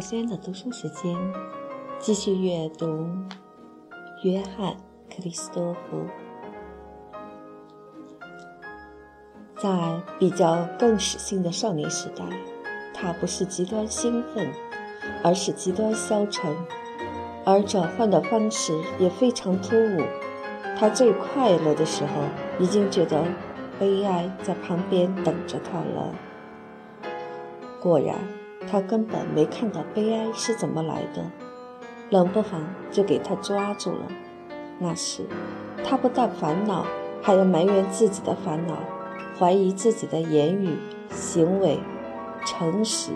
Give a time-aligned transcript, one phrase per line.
[0.00, 1.16] 轩的读书时间，
[1.98, 3.08] 继续阅读
[4.22, 4.72] 约翰·
[5.10, 6.06] 克里斯多夫。
[9.56, 12.24] 在比较更始性的少年时代，
[12.94, 14.48] 他不是极端兴奋，
[15.24, 16.54] 而是极端消沉，
[17.44, 20.02] 而转换的方式也非常突兀。
[20.78, 22.12] 他最快乐的时候，
[22.60, 23.24] 已经觉得
[23.80, 26.14] 悲哀在旁边等着他了。
[27.80, 28.14] 果然。
[28.70, 31.24] 他根本没看到悲哀是怎么来的，
[32.10, 34.08] 冷不防就给他抓住了。
[34.78, 35.26] 那时，
[35.84, 36.84] 他不但烦恼，
[37.22, 38.78] 还要埋怨自己的烦恼，
[39.38, 40.78] 怀疑自己的言语、
[41.10, 41.78] 行为、
[42.44, 43.12] 诚实，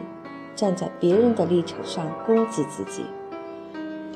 [0.54, 3.04] 站在别人的立场上攻击自己。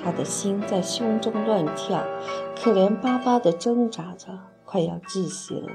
[0.03, 2.05] 他的心在胸中乱跳，
[2.56, 5.69] 可怜巴巴地挣扎着，快要窒息了。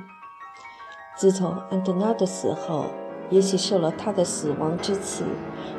[1.17, 2.85] 自从安德纳的死后。
[3.29, 5.23] 也许受了他的死亡之词，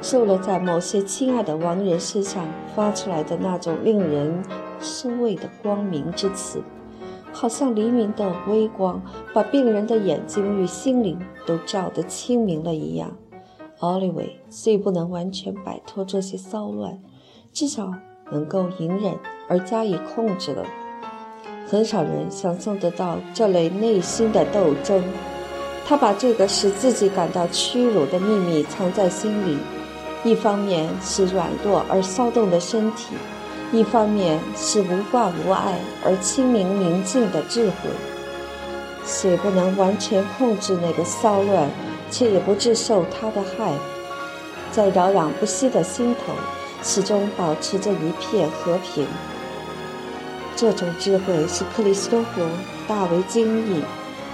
[0.03, 4.43] 受了在某些亲爱的亡人身上发出来的那种令人
[4.81, 6.63] 生畏的光明之词，
[7.33, 13.17] 好像黎明的微光把病人的眼睛与心灵都照得清明了一样。
[13.81, 16.99] 奥利维虽不能完全摆脱这些骚乱，
[17.53, 17.93] 至少
[18.31, 19.15] 能够隐忍
[19.49, 20.65] 而加以控制了。
[21.67, 25.03] 很少人想象得到这类内心的斗争。
[25.88, 29.56] 他把这个使自己感到屈辱的秘密藏在心里，
[30.22, 33.15] 一方面是软弱而骚动的身体，
[33.72, 37.88] 一方面是无挂无碍而清明宁静的智慧。
[39.03, 41.71] 虽不能完全控制那个骚乱，
[42.10, 43.72] 却也不致受他的害，
[44.71, 46.34] 在扰攘不息的心头，
[46.82, 49.06] 始终保持着一片和平。
[50.54, 52.43] 这种智慧使克里斯多夫
[52.87, 53.82] 大为惊异。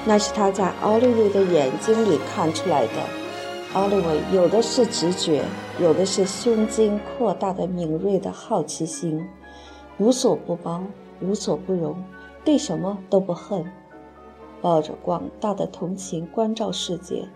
[0.06, 2.92] 那是他在奥利维的眼睛里看出来的。
[3.72, 5.44] 奥利维有的是直觉，
[5.80, 9.26] 有的是胸襟扩大的敏锐的好奇心，
[9.98, 10.82] 无所不包，
[11.20, 11.96] 无所不容，
[12.44, 13.64] 对什么都不恨，
[14.60, 17.26] 抱着广大的同情关照世界。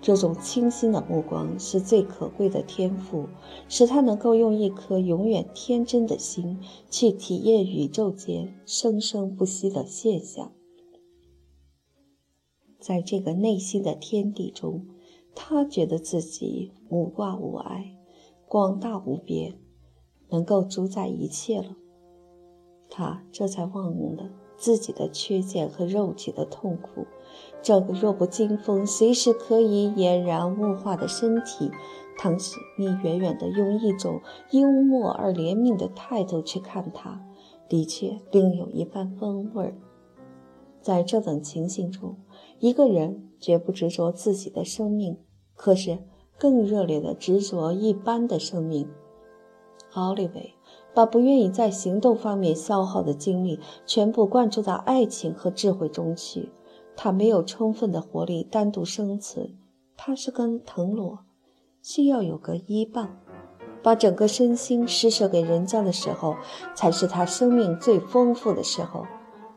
[0.00, 3.26] 这种清新的目光是最可贵的天赋，
[3.68, 6.60] 使他能够用一颗永远天真的心
[6.90, 10.52] 去体验宇宙间生生不息的现象。
[12.84, 14.84] 在这个内心的天地中，
[15.34, 17.96] 他觉得自己无挂无碍，
[18.46, 19.54] 广大无边，
[20.28, 21.76] 能够主宰一切了。
[22.90, 24.28] 他这才忘了
[24.58, 27.06] 自己的缺陷和肉体的痛苦。
[27.62, 31.70] 这个弱不禁风、随时可以俨然物化的身体，
[32.18, 34.20] 倘使你远远地用一种
[34.50, 37.24] 幽默而怜悯的态度去看他，
[37.66, 39.74] 的确另有一番风味儿。
[40.82, 42.18] 在这等情形中，
[42.64, 45.18] 一个人绝不执着自己的生命，
[45.54, 45.98] 可是
[46.38, 48.88] 更热烈地执着一般的生命。
[49.92, 50.54] 奥利维
[50.94, 56.52] 把不愿意在行动方面消耗的精力全部灌注到爱情和智慧中去。
[56.96, 59.58] 他没有充分的活力单独生存，
[59.94, 61.18] 他是根藤萝，
[61.82, 63.18] 需要有个依傍。
[63.82, 66.34] 把整个身心施舍给人家的时候，
[66.74, 69.04] 才是他生命最丰富的时候。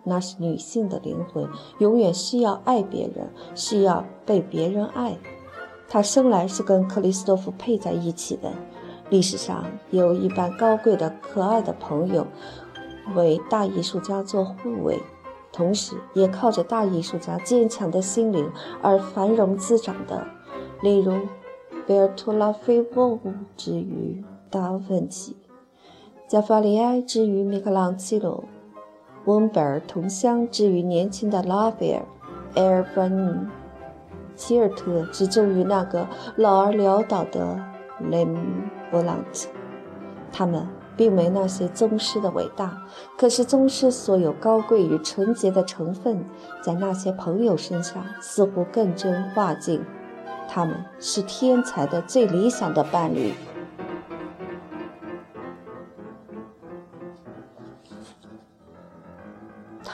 [0.10, 1.46] 那是女性的灵魂，
[1.80, 5.18] 永远需要爱别人，需要被别人爱。
[5.90, 8.52] 她生来是跟克里斯托夫配在一起的。
[9.10, 12.26] 历史上有一般高贵的、可爱的朋友，
[13.16, 14.98] 为大艺术家做护卫，
[15.52, 18.50] 同时也靠着大艺术家坚强的心灵
[18.82, 20.26] 而繁荣滋长的。
[20.82, 21.14] 例如，
[21.86, 23.20] 贝尔托拉菲翁
[23.56, 25.36] 之于达芬奇，
[26.28, 28.46] 加法利埃之于米开朗基罗。
[29.28, 32.02] 温贝尔同乡之于年轻的拉斐尔、
[32.56, 33.36] 埃尔班尼，
[34.38, 36.08] 希尔特之重于那个
[36.38, 37.60] 老而潦倒的
[38.10, 38.40] 雷姆
[38.90, 39.50] 勃朗特。
[40.32, 40.66] 他们
[40.96, 42.82] 并没那些宗师的伟大，
[43.18, 46.24] 可是宗师所有高贵与纯洁的成分，
[46.64, 49.84] 在那些朋友身上似乎更真化境。
[50.48, 53.34] 他们是天才的最理想的伴侣。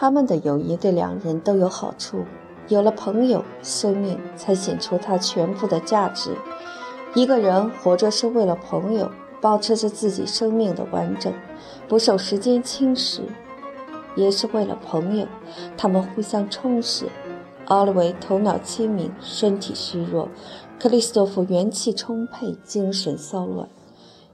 [0.04, 2.26] 他们的友谊对两人都有好处。
[2.68, 6.36] 有了朋友，生命才显出它全部的价值。
[7.16, 9.10] 一个人活着是为了朋友，
[9.40, 11.32] 保持着自己生命的完整，
[11.88, 13.22] 不受时间侵蚀，
[14.18, 15.26] 也是为了朋友。
[15.78, 17.06] 他们互相充实。
[17.68, 20.28] 奥利维头脑清明，身体虚弱；
[20.78, 23.70] 克里斯托弗元气充沛，精神骚乱。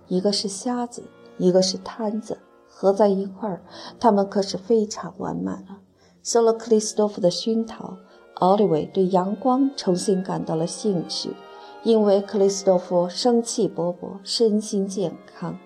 [0.07, 1.04] 一个是瞎子，
[1.38, 2.39] 一个是瘫子。
[2.81, 3.62] 合在一块儿，
[4.00, 5.80] 他们可是非常完满了。
[6.24, 7.98] 受了克里斯多夫的熏陶，
[8.36, 11.36] 奥利维对阳光重新感到了兴趣。
[11.84, 15.60] 因为克里斯多夫生气勃勃，身心健康。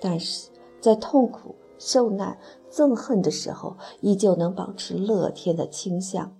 [0.00, 0.50] 但是
[0.80, 2.36] 在痛苦、受难、
[2.68, 6.36] 憎恨的时候，依旧能保持乐天的倾向，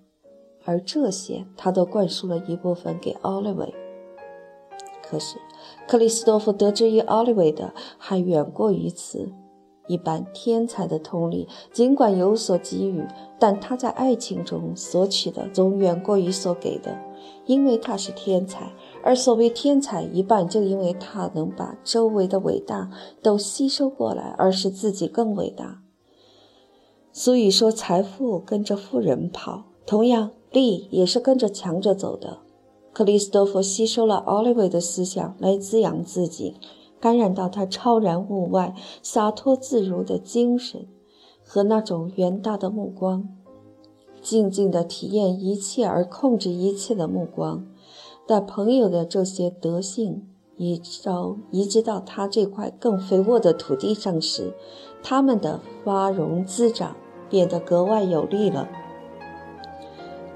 [0.65, 3.73] 而这些他都灌输了一部分给奥利维。
[5.09, 5.39] 可是，
[5.87, 9.33] 克里斯多夫得知于奥利维的还远过于此。
[9.87, 13.05] 一般天才的同理，尽管有所给予，
[13.39, 16.97] 但他在爱情中索取的总远过于所给的，
[17.47, 18.73] 因为他是天才。
[19.03, 22.91] 而所谓天才，一半就因为他能把周围的伟大
[23.21, 25.83] 都吸收过来，而使自己更伟大。
[27.11, 32.39] 所以说，财富跟着富人跑，同样，利也是跟着强者走的。
[32.93, 36.55] 克里斯多夫吸收了奥利维的思想来滋养自己，
[37.03, 40.87] 感染到他超然物外、洒脱自如的精神
[41.45, 43.29] 和那种远大的目光，
[44.23, 47.67] 静静地体验一切而控制一切的目光。
[48.25, 54.55] 但朋友的这些德性移招移植到他这块更肥沃的土地上时，
[55.03, 56.95] 他们的发荣滋长
[57.29, 58.69] 变得格外有力了。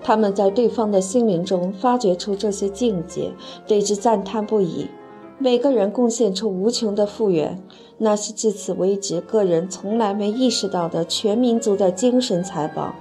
[0.02, 3.32] 他们在对方的心灵中发掘出这些境界，
[3.68, 4.88] 对之赞叹不已。
[5.38, 7.62] 每个人贡献出无穷的复原，
[7.98, 12.94] 那是至此为止个人从来没意识到的全民族的精神财宝。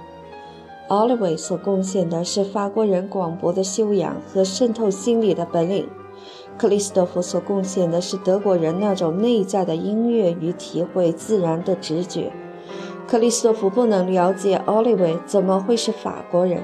[0.88, 5.88] 奥利维所贡献的是法国人广博的修养和渗透心理的本领，
[6.58, 12.30] 克里斯托弗所贡献的是德国人那种内在的音乐与体会自然的直觉。
[13.08, 16.62] 克里斯托弗不能了解奥利维怎么会是法国人。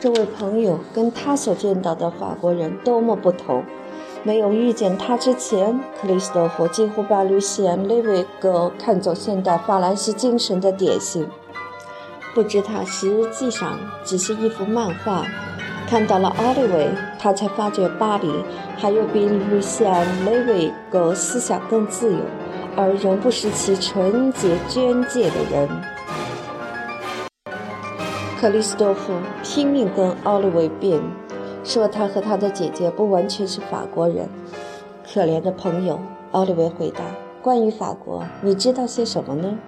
[0.00, 3.62] 这位朋友跟他所见到的法国人多么不同！
[4.24, 11.28] 没有遇见他之前，克里斯多夫几乎把吕西安·雷维格看作现代法兰西精神的典型，
[12.32, 15.26] 不知他实际上只是一幅漫画。
[15.88, 16.88] 看到了奥利维，
[17.18, 18.32] 他才发觉巴黎
[18.78, 22.18] 还有比吕西安·雷维格思想更自由，
[22.76, 25.68] 而仍不失其纯洁捐介的人。
[28.40, 31.00] 克里斯多夫拼命跟奥利维辩，
[31.64, 34.28] 说他和他的姐姐不完全是法国人。
[35.04, 35.98] 可怜的朋友，
[36.30, 37.00] 奥利维回答
[37.42, 39.58] ：“关于法国，你知道些什么呢？”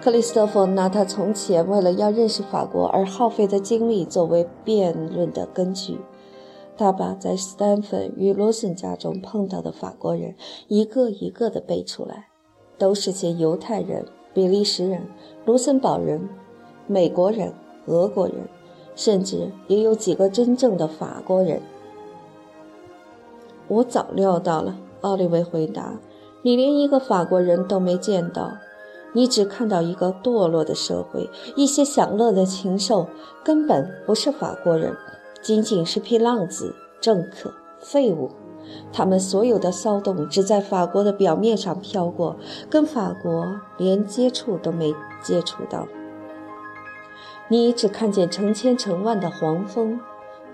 [0.00, 5.98] 克里斯托弗拿他从前为了要认识法国而耗费的精力作为辩论的根据。
[6.76, 10.36] 他把在斯坦芬与罗森家中碰到的法国人
[10.68, 12.28] 一个一个地背出来，
[12.78, 15.02] 都是些犹太人、比利时人、
[15.44, 16.28] 卢森堡人、
[16.86, 17.52] 美国人。
[17.86, 18.36] 俄国人，
[18.98, 21.62] 甚至也有几个真正的法国人。
[23.68, 26.00] 我早料到了，奥利维回答
[26.42, 28.54] ：“你连一个法国人都没见到，
[29.12, 33.06] 你只看到一个堕落的社会，一些享乐的禽兽，
[33.44, 34.96] 根本不是法国人，
[35.40, 38.32] 仅仅是批浪子、政客、废物。
[38.92, 42.34] 他们所有的骚动只在法国的表面上飘过，
[42.68, 45.86] 跟法国连接触都没接触到。”
[47.50, 49.98] 你只看见成千成万的黄蜂，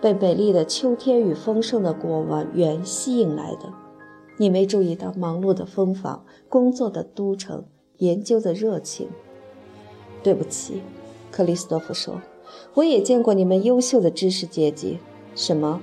[0.01, 3.73] 被美丽的秋天与丰盛的果园吸引来的。
[4.37, 7.65] 你没注意到忙碌的蜂房、工作的都城、
[7.99, 9.09] 研究的热情。
[10.23, 10.83] 对不起，
[11.31, 12.21] 克里斯多夫说，
[12.75, 14.99] 我也见过你们优秀的知识阶级。
[15.35, 15.81] 什么？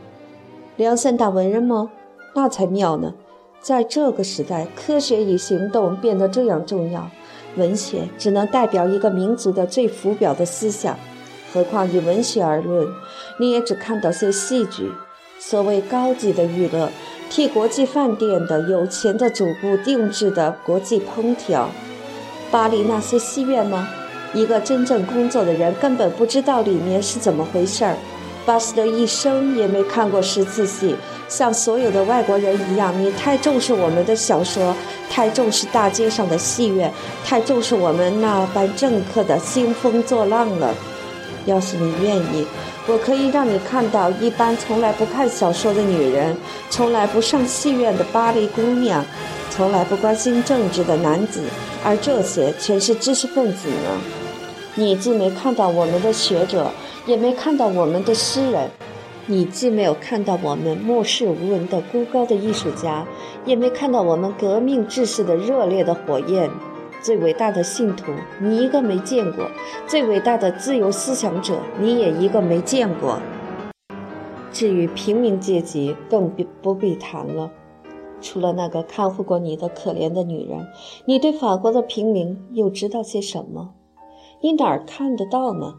[0.78, 1.92] 两三大文人吗？
[2.34, 3.14] 那才妙呢！
[3.60, 7.12] 在这个时代，科学与行动变得这样重要。
[7.56, 10.98] 文学只能代表一个民族的最浮表的思想，
[11.54, 12.88] 何况以文学而论，
[13.40, 14.92] 你也只看到些戏剧。
[15.40, 16.90] 所谓高级的娱乐，
[17.30, 21.70] 替国际饭店的有钱的主顾定制的国际烹调。
[22.52, 23.90] 巴黎那些戏院吗？
[24.34, 27.98] 一个真正工作的人根本不知道里面是怎么回事儿。
[28.46, 30.96] 巴斯德一生也没看过十字戏。
[31.28, 34.76] 像所有的外国人一样，你太重视我们的小说，
[35.10, 36.92] 太重视大街上的戏院，
[37.24, 40.76] 太重视我们那班政客的兴风作浪了。
[41.46, 42.46] 要是你愿意，
[42.86, 46.36] 我可以让你看到一般从来不看小说的女人，
[46.70, 49.04] 从来不上戏院的巴黎姑娘，
[49.50, 51.42] 从来不关心政治的男子，
[51.84, 54.02] 而这些全是知识分子呢。
[54.76, 56.70] 你既没看到我们的学者，
[57.06, 58.70] 也没看到我们的诗人。
[59.28, 63.06] 你既没有看到我们漠视无闻的孤高的艺术家，
[63.46, 66.50] 也没看到我们革命志士的热烈的火焰。
[67.02, 69.46] 最伟大的信徒，你一个没见过；
[69.88, 73.20] 最伟大的自由思想者，你也一个没见过。
[74.52, 77.52] 至于平民阶级，更不不必谈了。
[78.22, 80.68] 除了那个看护过你的可怜的女人，
[81.06, 83.74] 你对法国的平民又知道些什么？
[84.42, 85.76] 你哪儿看得到呢？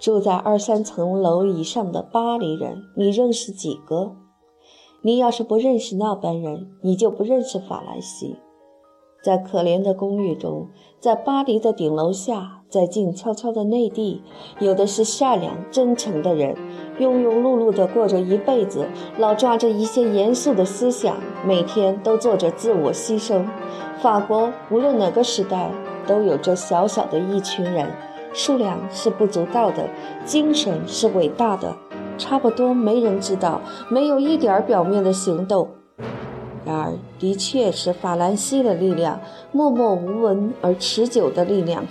[0.00, 4.16] 住在二三层楼以上的巴黎人，你认识几个？
[5.02, 8.36] 你要是不认识那班人，你就不认识法兰西。
[9.22, 14.22] 在可怜的公寓中，在巴黎的顶楼下，在静悄悄的内地，
[14.58, 16.56] 有的是善良真诚的人，
[16.98, 18.88] 庸庸碌碌地过着一辈子，
[19.18, 23.44] 老抓着一些严肃的思想，每天都做着自我牺牲。
[23.98, 25.70] 法国无论哪个时代，
[26.06, 27.90] 都有着小小的一群人，
[28.32, 29.88] 数量是不足道的，
[30.24, 31.76] 精神是伟大的，
[32.16, 35.68] 差不多没人知道，没有一点表面的行动。
[36.64, 39.20] 然而，的确是法兰西的力量，
[39.50, 41.84] 默默无闻而持久的力量。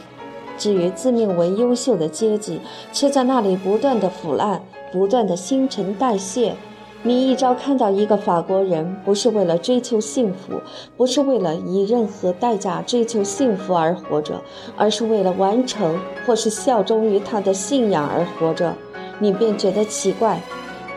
[0.57, 2.59] 至于自命为优秀的阶级，
[2.91, 6.55] 却在那里不断的腐烂，不断的新陈代谢。
[7.01, 10.59] 你一朝看到一个法国人，不是为了追求幸福，
[10.97, 14.41] 不是为了以任何代价追求幸福而活着，
[14.75, 18.75] 而是为了完成或是效忠于他的信仰而活着，
[19.17, 20.41] 你便觉得奇怪。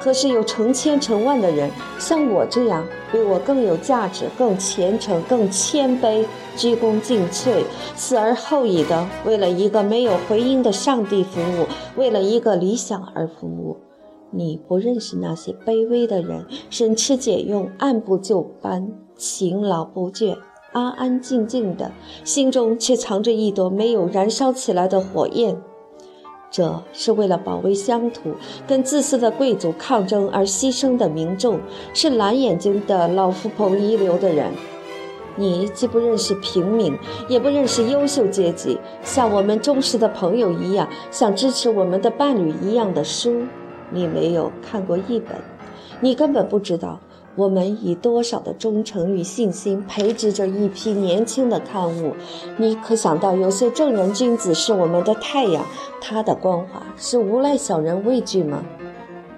[0.00, 6.24] 可是有成千成万的人像我这样，比我更有价值、更虔诚、更谦卑、
[6.56, 7.62] 鞠躬尽瘁、
[7.94, 13.76] 死而后已的，为了一个没有回音的上帝服务，为了一个理想而服务。
[14.34, 20.36] 你不认识那些卑微的人，省吃俭用、按部就班、勤劳不倦、
[20.72, 21.92] 安安静静的，
[22.24, 25.56] 心中却藏着一朵没有燃烧起来的火焰。
[26.50, 28.32] 这是为了保卫乡土，
[28.66, 31.60] 跟自私的贵族抗争而牺牲的民众，
[31.94, 34.50] 是蓝眼睛的老福朋一流的人。
[35.34, 36.94] 你既不认识平民，
[37.26, 43.42] 也不认识优秀阶级，像我们忠实的朋友一样，像支持我们的伴侣一样的书，
[43.92, 45.36] 你没有看过一本，
[46.00, 47.00] 你根本不知道。
[47.34, 52.14] 我们以多少的忠诚与信心培植着一批年轻的刊物？
[52.58, 55.64] 你可想到，有些正人君子是我们的太阳，
[55.98, 58.62] 他的光华是无赖小人畏惧吗？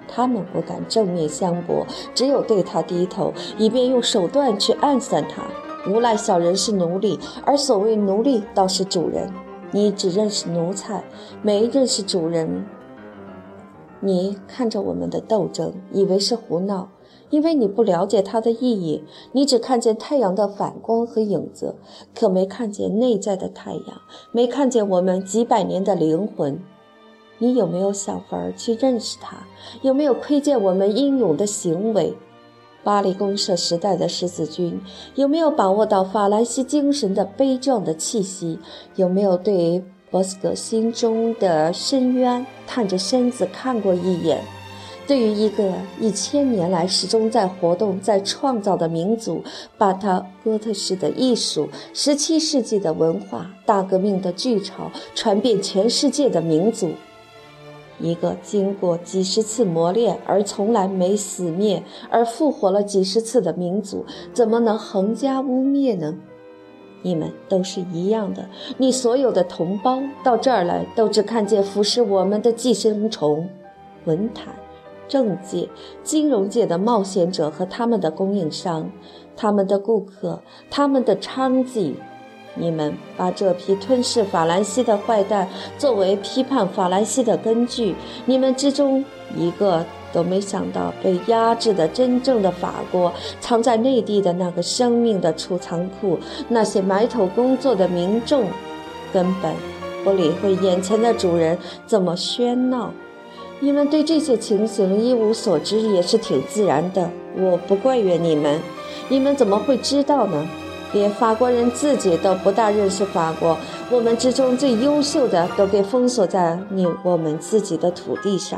[0.09, 5.43] 他们不敢正面相搏，只有对他低头，以便用手段去暗算他。
[5.89, 9.29] 无赖小人是奴隶，而所谓奴隶倒是主人。
[9.71, 11.01] 你只认识奴才，
[11.41, 12.65] 没认识主人。
[14.01, 16.89] 你看着我们的斗争，以为是胡闹。
[17.31, 21.75] 因为你不了解它的意义，你只看见太阳的反光和影子，
[22.13, 26.61] 可没看见内在的太阳，没看见我们几百年的灵魂。
[27.39, 29.37] 你有没有想法儿去认识它？
[29.81, 32.15] 有没有窥见我们英勇的行为？
[32.83, 34.79] 巴黎公社时代的十字军
[35.15, 38.59] 有没有把握到法兰西精神的悲壮的气息？
[38.95, 39.83] 有没有对
[40.15, 44.41] 博斯格心中的深渊探着身子看过一眼？
[45.05, 49.43] 对于一个一千年来始终在活动、在创造的民族，
[49.77, 56.91] 把它哥特式的艺术、十七世纪的文化、大革命的巨潮传遍全世界的民族，
[57.99, 66.15] 一个经过几十次磨练而从来没死灭而复活了几十次的民族，怎么能横加污蔑呢？
[67.05, 73.47] 你们都是一样的，你所有的同胞到这儿来，都只看见腐蚀我们的寄生虫——
[74.05, 74.47] 文坛。
[75.07, 75.69] 政界、
[76.01, 78.89] 金融界的冒险者和他们的供应商，
[79.37, 81.93] 他们的顾客，他们的娼妓，
[82.55, 85.47] 你们把这批吞噬法兰西的坏蛋
[85.77, 87.93] 作为批判法兰西的根据。
[88.25, 89.05] 你们之中
[89.37, 96.17] 一个都没想到，被压制的真正的法国，藏在内地的那个生命的储藏库，
[96.47, 98.45] 那些埋头工作的民众，
[99.11, 99.53] 根本
[100.05, 102.93] 不理会眼前的主人怎么喧闹。
[103.59, 107.09] 你们对这些情形一无所知，也是挺自然的。
[107.37, 108.61] 我不怪怨你们，
[109.09, 110.47] 你们怎么会知道呢？
[110.93, 113.57] 连法国人自己都不大认识法国，
[113.91, 118.57] 我们之中最优秀的都被封锁在你我们自己的土地上，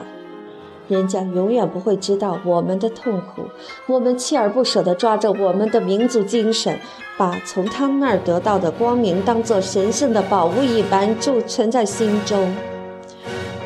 [0.87, 3.43] 人家永远不会知道我们的痛苦。
[3.87, 6.79] 我们锲而不舍地抓着我们的民族精神，
[7.17, 12.53] 把从他那儿得到的光明当作神圣的宝物一般贮存在心中。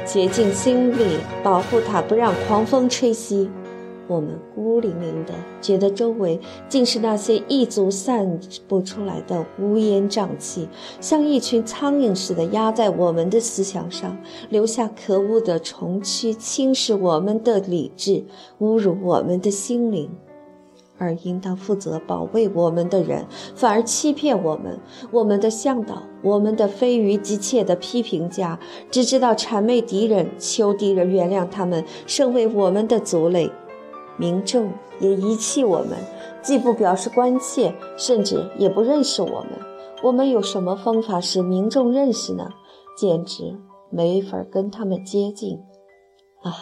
[0.04, 3.48] 竭尽心力保护它，不让狂风吹熄。
[4.12, 6.38] 我们孤零零的，觉得周围
[6.68, 8.38] 竟是那些异族散
[8.68, 10.68] 布出来的乌烟瘴气，
[11.00, 14.18] 像一群苍蝇似的压在我们的思想上，
[14.50, 18.25] 留下可恶的虫蛆，侵蚀我们的理智，
[18.60, 20.10] 侮辱我们的心灵。
[20.98, 23.25] 而应当负责保卫我们的人，
[23.56, 24.80] 反而欺骗我们。
[25.10, 28.60] 我们的向导，我们的非愚即切的批评家，
[28.91, 33.50] 只知道谄媚敌人，求敌人原谅他们，身为我们的族类。
[34.18, 35.98] 民众也遗弃我们，
[36.41, 39.50] 既不表示关切，甚至也不认识我们。
[40.03, 42.50] 我们有什么方法使民众认识呢？
[42.98, 43.58] 简直
[43.89, 45.60] 没法跟他们接近。
[46.44, 46.53] 啊，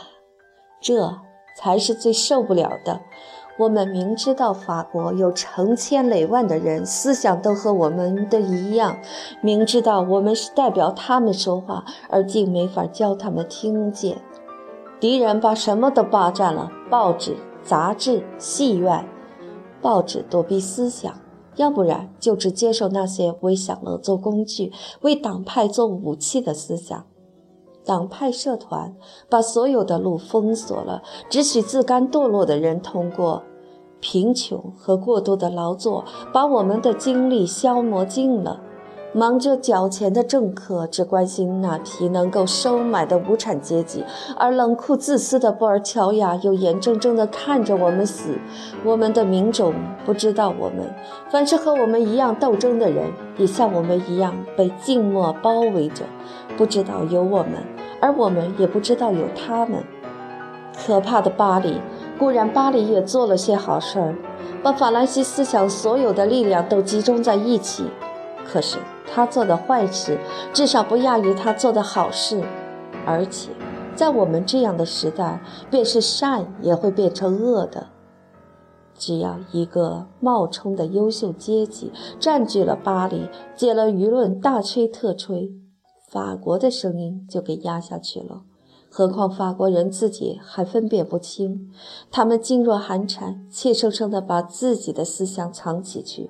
[0.81, 1.17] 这
[1.57, 3.01] 才是最受不了的。
[3.57, 8.97] 我们明知道法国有成千累万的人思想都和我们的一样，
[9.41, 14.21] 明知道我们是代表他们说话，而竟没法教他们听见。
[14.99, 19.07] 敌人把什么都霸占了：报纸、杂志、戏院。
[19.81, 21.13] 报纸躲避思想，
[21.55, 27.05] 要不然就只接受那些为享乐做工具、为党派做武器的思想。
[27.85, 28.93] 党派社团
[29.29, 33.43] 把所有的路封锁了，只许自甘堕落的人通过。
[34.01, 38.61] 贫穷和过度的劳作把我们的精力消磨尽了。
[39.11, 44.03] 忙着缴钱的政客只关心那批能够收买的无产阶级，
[44.37, 48.37] 而冷酷自私的布尔乔亚又眼睁睁地看着我们死。
[48.83, 49.73] 我们的民众
[50.05, 50.93] 不知道我们，
[51.31, 56.03] 凡是和我们一样斗争的人，也像我们一样被静默包围着，
[56.55, 57.53] 不知道有我们，
[57.99, 59.83] 而我们也不知道有他们。
[60.77, 61.81] 可怕的巴黎，
[62.19, 64.15] 固然巴黎也做了些好事儿，
[64.61, 67.85] 把法兰西思想所有的力量都集中在一起。
[68.45, 68.77] 可是
[69.11, 70.19] 他做的坏事，
[70.53, 72.43] 至少不亚于他做的好事。
[73.05, 73.49] 而且，
[73.95, 77.87] 在我们这样的时代，便是善也会变成恶的。
[78.95, 85.53] 只要一个冒充的优秀阶级占据了巴黎，解了舆论大吹特吹，
[86.09, 88.41] 法国的声音就给压下去了。
[88.91, 91.71] 何况法国人自己还分辨不清，
[92.11, 96.29] 他们噤若寒蝉，怯生生地把自己的思想藏起去。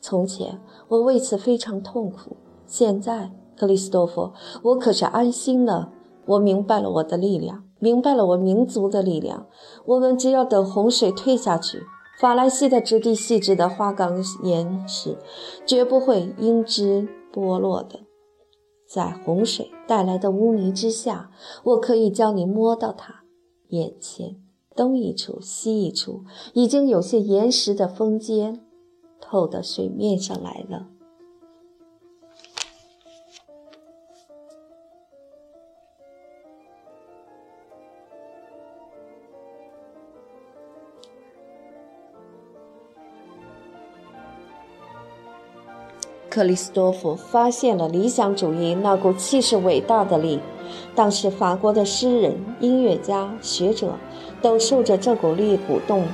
[0.00, 2.36] 从前我为此非常痛苦，
[2.66, 4.32] 现在克里斯多夫，
[4.62, 5.92] 我可是安心了。
[6.26, 9.46] 我明白了我的力量，明白了我民族的力量。
[9.84, 11.82] 我们只要等洪水退下去，
[12.20, 15.18] 法兰西的质地细致的花岗岩石
[15.66, 18.00] 绝不会因之剥落的。
[18.88, 21.30] 在洪水带来的污泥之下，
[21.64, 23.22] 我可以教你摸到它。
[23.68, 24.36] 眼前
[24.76, 28.60] 东一处西一处，已经有些岩石的峰尖。
[29.30, 30.88] 透到水面上来了。
[46.28, 50.40] 克里斯多夫发现了理想主义那股气势伟大的力，
[50.96, 53.96] 当时法国的诗人、音乐家、学者
[54.42, 56.04] 都受着这股力鼓动。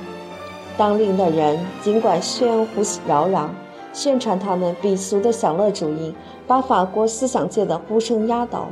[0.77, 3.47] 当令的人尽管喧呼扰攘，
[3.91, 6.13] 宣传他们鄙俗的享乐主义，
[6.45, 8.67] 把法国思想界的呼声压倒。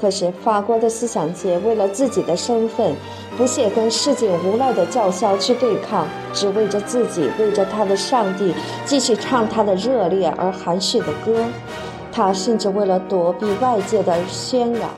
[0.00, 2.94] 可是法国的思想界为了自己的身份，
[3.36, 8.54] 不屑跟市井无赖的叫嚣去对抗，只为着自己，为着他的上帝，
[8.86, 11.44] 继续唱他的热烈而含蓄的歌。
[12.10, 14.88] 他甚至为了躲避外界的喧扰，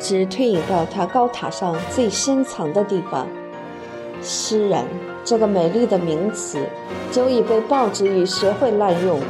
[0.00, 3.26] 只退隐到他高塔上最深藏的地方。
[4.22, 4.82] 诗人。
[5.28, 6.58] 这个美丽的名词，
[7.12, 9.20] 久已被报纸与学会滥用，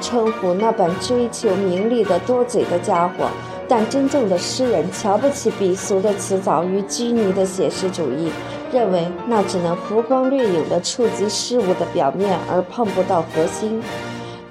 [0.00, 3.28] 称呼那本追求名利的多嘴的家伙。
[3.68, 8.28] 但真正的诗人瞧不起鄙俗的辞藻与拘泥的写实主义，
[8.72, 13.80] 认为那只能浮光掠影地触及事物的表面，而碰不到核心。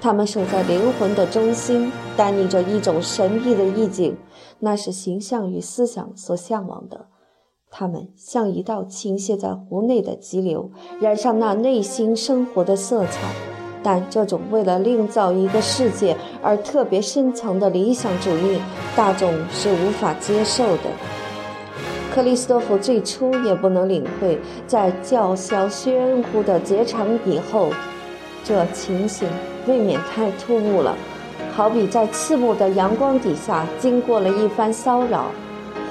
[0.00, 4.16] 他们守在灵魂的中心，担逆着一种神秘的意境，
[4.60, 7.04] 那是形象与思想所向往的。
[7.70, 13.20] 他们像一道倾泻在湖内的急流，染上那内心生活的色彩。
[13.82, 18.58] 但这种为了另造一个世界而特别深层的理想主义，
[18.96, 20.84] 大众是无法接受的。
[22.12, 27.70] 克里斯托夫最初也不能领会，在叫嚣喧呼的结场以后，
[28.42, 29.28] 这情形
[29.68, 30.96] 未免太突兀了，
[31.52, 35.26] 好比在刺目的阳光底下经过了一番骚扰。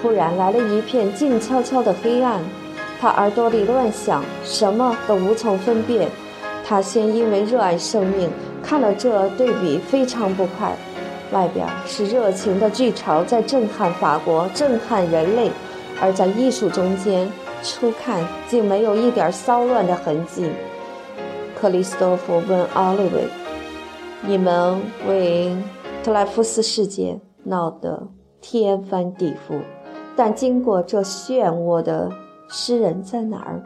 [0.06, 2.40] 突然来了一片静悄悄的黑暗，
[3.02, 6.08] 他耳朵里乱响，什么都无从分辨。
[6.64, 8.30] 他先因为热爱生命，
[8.62, 10.72] 看了这对比非常不快。
[11.32, 15.50] 外边是热情的巨潮在震撼法国，震撼人类；
[16.00, 17.28] 而在艺术中间，
[17.64, 20.52] 初看竟没有一点骚乱的痕迹。
[21.60, 23.28] 克里斯托夫问奥利维
[24.22, 25.58] ：“你们为
[26.04, 28.08] 特莱夫斯事件闹得
[28.40, 29.58] 天翻地覆。”
[30.16, 32.10] 但经过这漩涡的
[32.48, 33.62] 诗人在哪儿？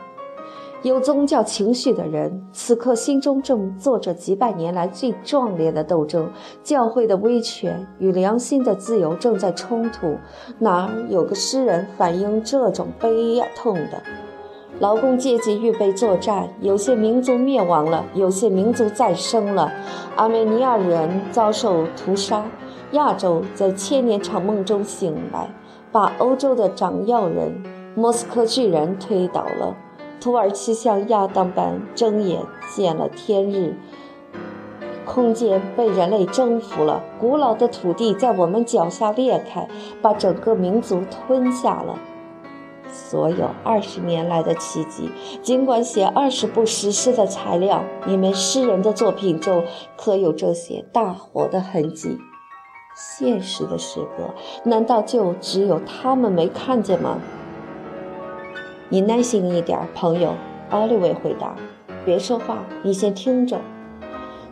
[0.82, 6.32] 有宗教情绪的人，此刻心中正做着几百年来最壮烈的斗争。
[6.64, 10.18] 教会的威权与良心的自由正在冲突。
[10.58, 14.02] 哪儿有个诗人反映这种悲痛的？
[14.80, 19.70] 劳工阶级预备作战，有些民族灭亡了，有些民族再生了。
[20.16, 22.46] 阿美尼亚人遭受屠杀，
[22.94, 25.50] 亚洲在千年长梦中醒来。
[25.92, 27.64] 把欧洲的掌要人、
[27.96, 29.76] 莫斯科巨人推倒了，
[30.22, 32.42] 土耳其像亚当般睁眼
[32.76, 33.76] 见了天日。
[35.06, 39.68] 空间被人类征服了，古老的土地在我们脚下裂开，
[40.04, 41.98] 把整个民族吞下了。
[42.92, 45.10] 所有二十年来的奇迹，
[45.42, 49.64] 尽管写二十部史诗的材料，你们诗人的作品中
[49.98, 52.20] 可有这些大火的痕迹？
[53.00, 54.34] 现实的诗歌，
[54.66, 57.18] 难道就只有他们没看见吗？
[58.90, 60.34] 你耐心一点，朋友。
[60.70, 61.56] 奥利维回答
[62.06, 63.60] ：“别说话，你先听着。”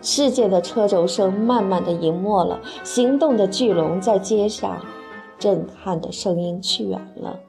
[0.02, 4.80] 世界的车轴声慢慢的隐没了，行动的巨龙在街上，
[5.38, 7.40] 震撼的声音去远了。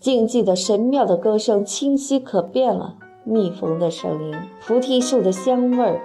[0.00, 4.34] 静寂的神庙的歌声清晰可辨了，蜜蜂的声音，
[4.66, 6.00] 菩提树的香味儿，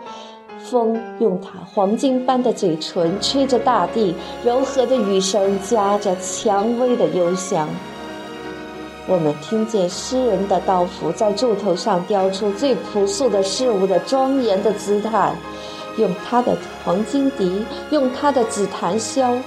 [0.64, 7.68] 风用它黄金般的嘴唇吹着大地，柔和的雨声夹着蔷薇的幽香。
[9.08, 15.36] 我们听见诗人的刀斧在柱头上雕出最朴素的事物的庄严的姿态，
[15.98, 19.38] 用他的黄金笛，用他的紫檀箫。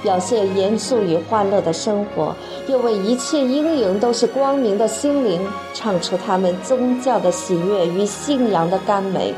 [0.00, 2.32] 表现严肃与欢乐的生活，
[2.68, 9.34] 又为一切阴影都是光明的心灵唱出他们宗教的喜悦与信仰的甘美，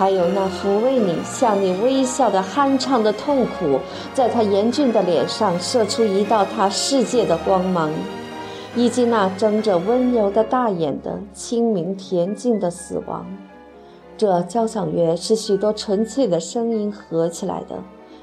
[0.00, 3.78] 还有那抚慰你、向你微笑的酣畅的痛苦，
[4.14, 7.92] 在他严峻的脸上射出一道他世界的光芒，
[8.74, 13.26] 以及那睁着温柔的大眼的清明恬静的死亡。
[14.16, 17.76] 这交响乐是许多纯粹的声音合起来的。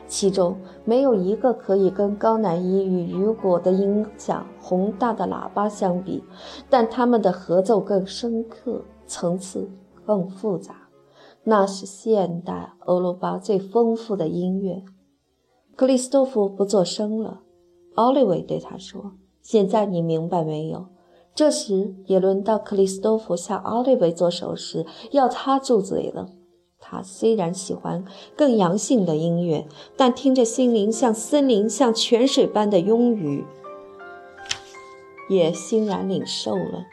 [0.08, 6.24] 其中没有一个可以跟高南一与雨果的音响宏大的喇叭相比，
[6.72, 9.70] 但他们的合奏更深刻，层次
[10.08, 10.87] 更复杂。
[11.50, 14.84] 那是现代欧罗巴最丰富的音乐。
[15.78, 17.40] 克里斯托弗不作声了。
[17.96, 20.88] 奥利维对他说：“现在你明白没有？”
[21.34, 26.28] 这时也轮到克里斯托弗向奥利维做手势，要他住嘴了。
[26.80, 28.04] 他虽然喜欢
[28.36, 33.46] 更阳性的音乐，但听着心灵像森林、像泉水般的庸语，
[35.30, 36.84] 也欣然领受了。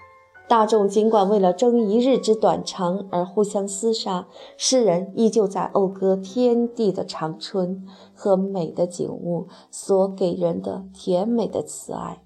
[0.47, 12.23] 大众尽管为了争一日之短长而互相厮杀，诗人依旧在讴歌天地的长春和美的景物所给人的甜美的慈爱。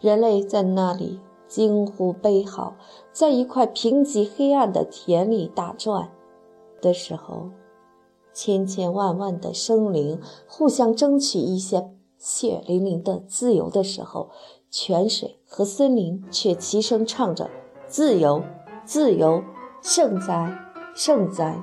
[0.00, 2.76] 人类在那里惊呼悲嚎，
[3.12, 6.10] 在一块贫瘠黑暗的田里打转。
[6.80, 7.50] 的时候，
[8.32, 10.18] 千千万万的生灵
[10.48, 14.30] 互相争取一些血淋淋的自由的时候，
[14.70, 17.50] 泉水和森林却齐声唱着
[17.88, 18.44] ：“自由，
[18.84, 19.42] 自由，
[19.82, 20.56] 圣哉，
[20.94, 21.58] 圣哉！”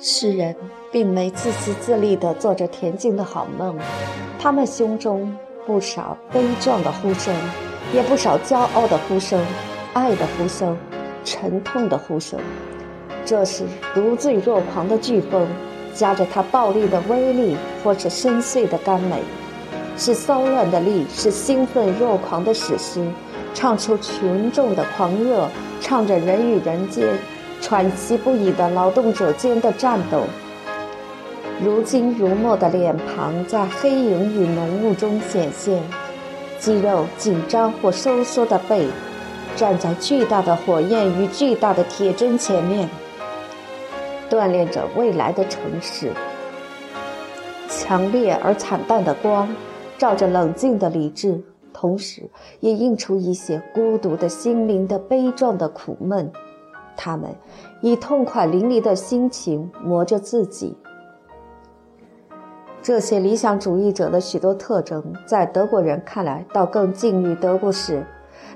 [0.00, 0.56] 诗人
[0.90, 3.78] 并没自私自利地做着恬静的好梦，
[4.38, 5.36] 他们胸中。
[5.66, 7.34] 不少悲壮的呼声，
[7.92, 9.38] 也不少骄傲的呼声，
[9.92, 10.74] 爱的呼声，
[11.22, 12.40] 沉痛的呼声。
[13.22, 15.46] 这是如醉若狂的飓风，
[15.98, 19.16] 夹着它暴力的威力，或是深邃的甘美；
[19.96, 23.04] 是骚乱的力，是兴奋若狂的史诗，
[23.52, 25.48] 唱出群众的狂热，
[25.80, 27.04] 唱着人与人间
[27.60, 30.22] 喘息不已的劳动者间的战斗。
[31.60, 35.82] 如今如墨的脸庞在黑影与浓雾中显现，
[36.60, 38.86] 肌肉紧张或收缩的背，
[39.56, 42.88] 站在巨大的火焰与巨大的铁针前面，
[44.30, 46.12] 锻炼着未来的城市。
[47.68, 49.48] 强烈而惨淡的光，
[49.98, 52.22] 照着冷静的理智，同时
[52.60, 56.30] 也映出一些孤独的心灵的悲壮的苦闷。
[56.96, 57.30] 他们
[57.80, 60.76] 以痛快淋漓的心情磨着自己。
[62.82, 68.04] 这些理想主义者的许多特征，在德国人看来倒更近于德国式，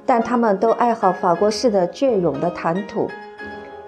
[0.06, 3.08] 但他们都爱好法国式的隽永的谈吐，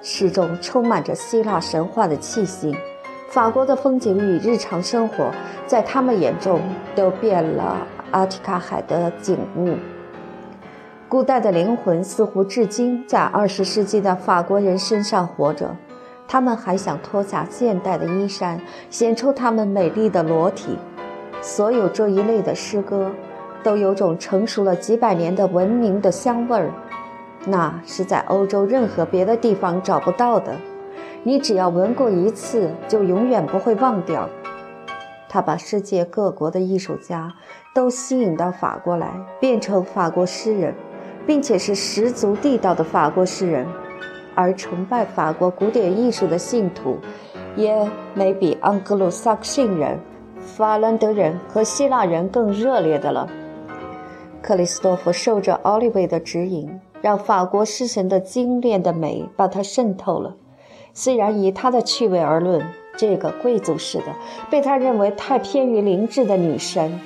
[0.07, 2.77] 诗中充满着希腊神话的气息。
[3.31, 5.31] 法国的风景与日常生活，
[5.67, 6.61] 在他们眼中
[6.95, 7.79] 都变了
[8.11, 9.75] 阿提卡海的景物。
[11.09, 15.75] 古代的灵魂似乎至今在二十世纪的法国人身上活着。
[16.29, 20.77] 他们还想脱下现代的衣衫，显出他们美丽的裸体。
[21.40, 23.11] 所有这一类的诗歌，
[23.62, 26.71] 都有种成熟了几百年的文明的香味儿，
[27.46, 30.57] 那是在欧洲任何别的地方找不到的。
[31.22, 34.28] 你只要闻过一次，就永远不会忘掉。
[35.28, 37.35] 他把世界各国的艺术家
[37.74, 40.74] 都吸引到法国来，变成法国诗人，
[41.26, 43.66] 并且是十足地道的法国诗人。
[44.35, 46.98] 而崇拜法国古典艺术的信徒，
[47.57, 49.98] 也没比盎格鲁撒克逊人
[50.38, 53.28] 法兰德人和希腊人更热烈的了。
[54.42, 56.68] 克里斯多夫受着奥利维的指引，
[57.05, 60.37] 让法国诗神的精炼的美把它渗透了。
[60.95, 64.05] 虽然以他的趣味而论，这个贵族式的
[64.51, 66.99] 被他认为太偏于灵智的女神，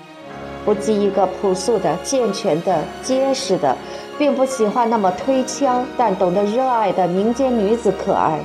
[0.65, 3.77] 不及一个朴素的、健全的、结实的，
[4.17, 8.39] 并不喜欢那么推敲但懂得热爱的民间女子可爱。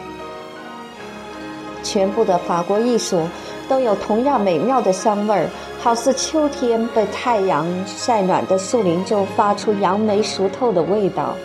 [1.83, 3.21] 全部的法国艺术
[3.67, 5.47] 都有同样美妙的香味儿，
[5.79, 11.35] 好似秋天被太阳晒暖的树林中发出杨梅熟透的味道。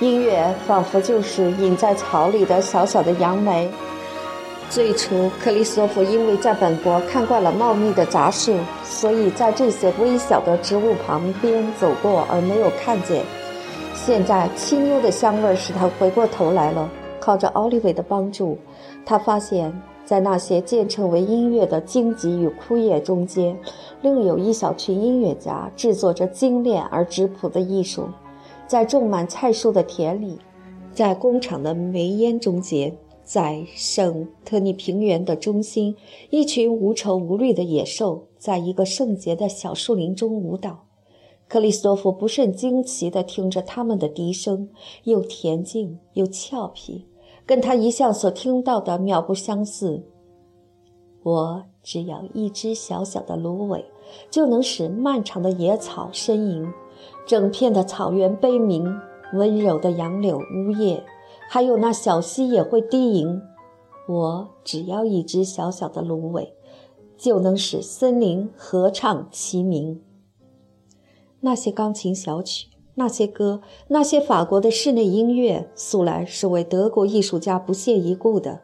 [0.00, 3.70] 音乐仿佛就是隐在草里的小小的杨梅。
[4.68, 13.22] 最初，克里斯托弗因为在本国看惯了茂密的杂树，所以在这些微小的植物旁边走过而没有看见。
[13.94, 16.88] 现在，清幽的香味使他回过头来了。
[17.20, 18.58] 靠着奥利维的帮助，
[19.06, 19.72] 他发现，
[20.12, 23.58] 在那些渐成为音乐的荆棘与枯叶中间，
[24.02, 28.06] 另有一小群音乐家制作着精炼而质朴的艺术。
[28.66, 30.36] 在种满菜树的田里，
[30.92, 32.94] 在工厂的煤烟中间，
[33.24, 35.96] 在圣特尼平原的中心，
[36.28, 40.84] 一群无愁无虑的野兽在一个圣洁的小树林中舞蹈。
[41.48, 44.68] 克里斯多夫不甚惊奇地听着他们的笛声，
[45.04, 47.06] 又恬静又俏皮。
[47.44, 50.04] 跟他一向所听到的渺不相似。
[51.22, 53.84] 我只要一只小小的芦苇，
[54.30, 56.72] 就能使漫长的野草呻吟，
[57.26, 58.92] 整片的草原悲鸣，
[59.34, 61.04] 温柔的杨柳呜咽，
[61.48, 63.40] 还有那小溪也会低吟。
[64.08, 66.54] 我只要一只小小的芦苇，
[67.16, 70.02] 就能使森林合唱齐鸣。
[71.40, 72.71] 那些钢琴小曲。
[72.94, 78.60] 那些歌，那些法国的室内音乐，素来是为德国艺术家不屑一顾的。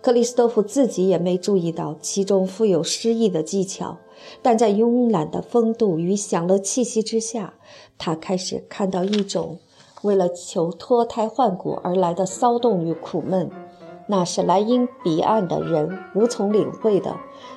[0.00, 3.96] 克里斯托夫自己也没注意到其中富有诗意的技巧，
[4.42, 7.54] 但在慵懒的风度与享乐气息之下，
[7.98, 9.58] 他开始看到一种
[10.02, 13.50] 为了求脱胎换骨而来的骚动与苦闷。
[14.06, 17.16] 那是莱茵彼岸的人无从领会的。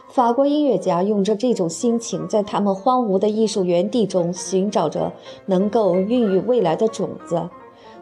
[0.09, 5.11] 法国音乐家用着这种心情，在他们荒芜的艺术园地中寻找着
[5.45, 7.49] 能够孕育未来的种子。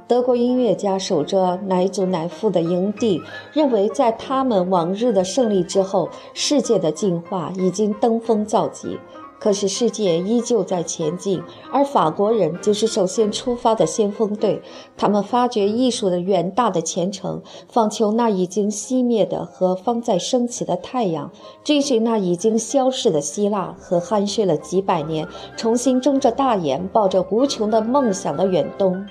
[0.07, 3.19] 德国音乐家守着乃祖乃父的营地，
[3.51, 8.99] 认为在他们往日的胜利之后，世界的进化已经登峰造极。
[9.39, 14.61] 可是世界依旧在前进，而法国人就是首先出发的先锋队。
[14.97, 21.31] 他们发掘艺术的远大的前程，访求那已经熄灭的和方在升起的太阳，
[21.63, 29.05] 追寻那已经消逝的希腊和酣睡了几百年、重新睁着大眼、抱着无穷的梦想的远东。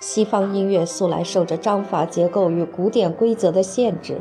[0.00, 4.20] 西方音乐素来受着章法结构与古典规则的限制，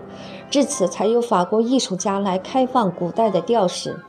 [0.50, 4.00] 至此才有法国艺术家来开放古代的调式。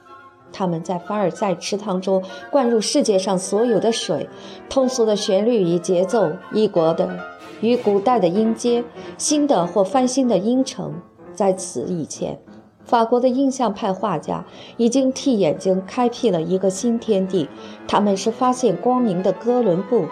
[0.55, 4.29] 他们在凡尔赛池塘中灌入世界上所有的水，
[4.71, 7.19] 通俗的旋律与节奏，异国的
[7.61, 8.85] 与古代的音阶，
[9.19, 10.95] 新的或翻新的音程。
[11.35, 12.39] 在此以前，
[12.85, 14.45] 法国的印象派画家
[14.77, 17.49] 已经替眼睛开辟了一个新天地，
[17.89, 20.07] 他们是发现光明的哥伦布。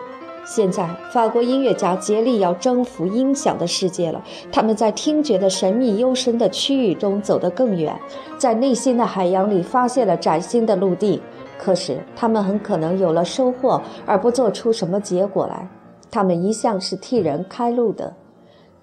[0.44, 4.22] 现在，法国音乐家竭力要征服音响的世界了。
[4.50, 7.96] 他们在听觉的神秘幽深的区域中走得更远，
[8.37, 11.22] 在内心的海洋里发现了崭新的陆地。
[11.57, 15.68] 可是，他们很可能有了收获，而不做出什么结果来。
[16.11, 18.14] 他们一向是替人开路的。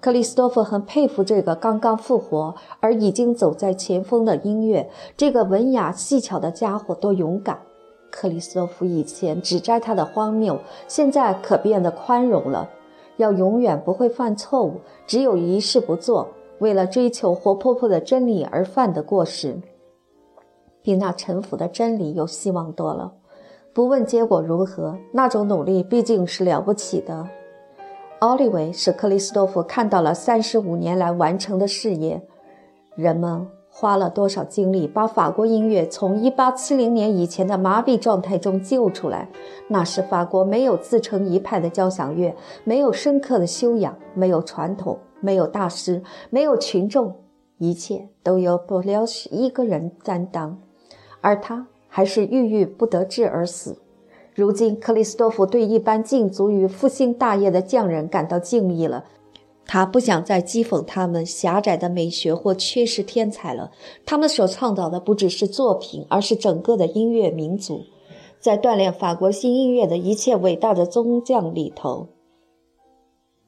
[0.00, 7.58] 克里斯托夫很佩服这个刚刚复活而已经走在前锋的音乐，这个文雅细巧的家伙多勇敢。
[8.10, 12.68] 克里斯托弗以前指摘他的荒谬，现在可变得宽容了。
[13.16, 19.60] 要永远不会犯错误，只有一事不做，为了追求活泼泼的真理而犯的过失，
[20.82, 23.12] 比那陈腐的真理有希望多了。
[23.74, 27.28] 不问结果如何，那种努力毕竟是了不起的。
[28.20, 32.22] 奥利维使克里斯托弗看到了三十五年来完成的事业，
[32.94, 33.59] 人们。
[33.72, 39.28] 花了多少精力把法国音乐从1870年以前的麻痹状态中救出来？
[39.68, 47.14] 那时法国没有自成一派的交响乐，没有深刻的修养，没有传统，没有大师，没有群众，
[47.58, 50.58] 一切都由布列什一个人担当，
[51.20, 53.78] 而他还是郁郁不得志而死。
[54.34, 59.04] 如今，克里斯多夫对一般尽足于复兴大业的匠人感到敬意了。
[59.72, 63.70] 他不想再讥讽他们狭窄的美学或缺失天才了。
[64.04, 67.82] 他们所创造的不只是作品，而是整个的音乐民族。
[68.40, 72.08] 在锻炼法国新音乐的一切伟大的宗匠里头，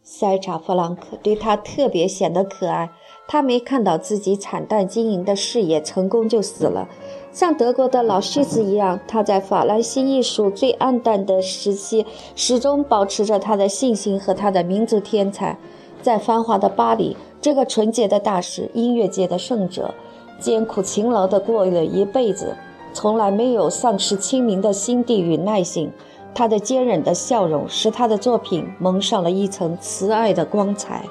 [0.04, 2.92] 塞查·弗朗克对他特别显得可爱。
[3.26, 6.88] 他没看到自己惨淡经营的事业成功就死了。
[7.32, 12.06] 像德国的老狮子一样，他在法兰西艺术最暗淡的时期，
[12.37, 15.58] 始终保持着他的信心和他的民族天才。
[16.03, 19.95] 在繁华的巴黎，这个纯洁的大师，音乐界的圣者，
[20.41, 22.57] 艰苦勤劳地过了一辈子，
[22.93, 25.91] 从来没有丧失清明的心地与耐性。
[26.35, 31.05] 他的坚忍的笑容，使他的作品蒙上了一层慈爱的光彩。